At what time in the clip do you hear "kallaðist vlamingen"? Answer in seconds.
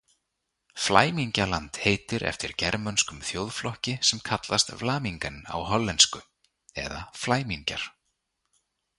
4.29-5.37